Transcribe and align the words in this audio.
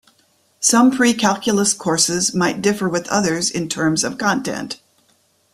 Some 0.59 0.89
precalculus 0.89 1.77
courses 1.77 2.33
might 2.33 2.59
differ 2.59 2.89
with 2.89 3.07
others 3.09 3.51
in 3.51 3.69
terms 3.69 4.03
of 4.03 4.17
content. 4.17 4.79